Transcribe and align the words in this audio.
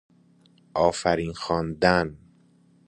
آفرین 0.73 1.33
خواندن 1.33 2.17